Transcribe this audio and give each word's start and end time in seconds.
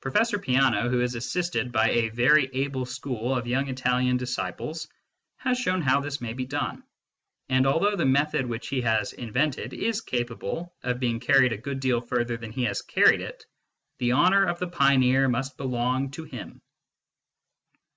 Professor 0.00 0.40
Peano, 0.40 0.90
who 0.90 1.00
is 1.00 1.14
assisted 1.14 1.70
by 1.70 1.88
a 1.90 2.08
very 2.08 2.50
able 2.52 2.84
school 2.84 3.32
of 3.38 3.46
young 3.46 3.68
Italian 3.68 4.16
disciples, 4.16 4.88
has 5.36 5.56
shown 5.56 5.80
how 5.82 6.00
this 6.00 6.20
may 6.20 6.32
be 6.32 6.44
done; 6.44 6.82
and 7.48 7.64
although 7.64 7.94
the 7.94 8.04
method 8.04 8.44
which 8.44 8.66
he 8.66 8.80
has 8.80 9.12
invented 9.12 9.72
is 9.72 10.00
capable 10.00 10.74
of 10.82 10.98
being 10.98 11.20
carried 11.20 11.52
a 11.52 11.58
good 11.58 11.78
deal 11.78 12.00
further 12.00 12.36
than 12.36 12.50
he 12.50 12.64
has 12.64 12.82
carried 12.82 13.20
it, 13.20 13.46
the 14.00 14.10
honour 14.10 14.44
of 14.46 14.58
the 14.58 14.66
pioneer 14.66 15.28
must 15.28 15.56
belong 15.56 16.10
to 16.10 16.24
him. 16.24 16.60